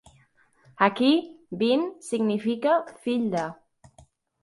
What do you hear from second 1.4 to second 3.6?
"bin" significa "fill de".